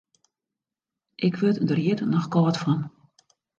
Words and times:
Ik 1.27 1.33
wurd 1.41 1.57
der 1.69 1.79
hjit 1.83 2.01
noch 2.11 2.27
kâld 2.33 2.57
fan. 2.61 2.81